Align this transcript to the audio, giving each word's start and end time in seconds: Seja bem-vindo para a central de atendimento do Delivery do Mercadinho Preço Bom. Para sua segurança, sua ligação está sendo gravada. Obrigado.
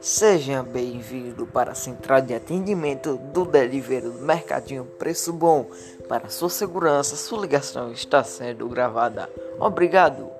Seja 0.00 0.62
bem-vindo 0.62 1.46
para 1.46 1.72
a 1.72 1.74
central 1.74 2.20
de 2.20 2.34
atendimento 2.34 3.16
do 3.16 3.44
Delivery 3.44 4.02
do 4.02 4.12
Mercadinho 4.20 4.84
Preço 4.84 5.32
Bom. 5.32 5.70
Para 6.06 6.28
sua 6.28 6.50
segurança, 6.50 7.16
sua 7.16 7.40
ligação 7.40 7.90
está 7.90 8.22
sendo 8.22 8.68
gravada. 8.68 9.28
Obrigado. 9.58 10.35